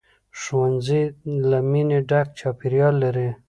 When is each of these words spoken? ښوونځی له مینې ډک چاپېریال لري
ښوونځی 0.39 1.03
له 1.49 1.59
مینې 1.71 1.99
ډک 2.09 2.27
چاپېریال 2.39 2.93
لري 3.03 3.29